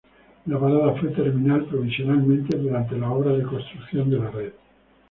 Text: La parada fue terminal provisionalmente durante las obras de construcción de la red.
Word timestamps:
La 0.47 0.57
parada 0.59 0.93
fue 0.95 1.09
terminal 1.09 1.63
provisionalmente 1.65 2.57
durante 2.57 2.97
las 2.97 3.11
obras 3.11 3.37
de 3.37 3.43
construcción 3.43 4.09
de 4.09 4.17
la 4.17 4.31
red. 4.31 4.51